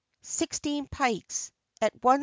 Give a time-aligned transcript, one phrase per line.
[0.23, 2.19] Sixteen Pikes, at 1_s.